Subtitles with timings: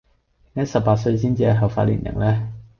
[0.55, 2.53] 點解十八歲先至係合法年齡呢?